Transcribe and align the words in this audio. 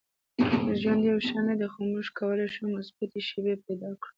•ژوند 0.79 1.01
یو 1.11 1.19
شان 1.27 1.43
نه 1.49 1.55
دی، 1.59 1.67
خو 1.73 1.79
موږ 1.91 2.05
کولی 2.19 2.47
شو 2.55 2.63
مثبتې 2.75 3.19
شیبې 3.27 3.55
پیدا 3.65 3.91
کړو. 4.01 4.09